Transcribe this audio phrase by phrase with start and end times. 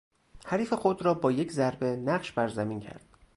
[0.45, 3.05] حریف خود را با یک ضربه نقش بر زمین کرد.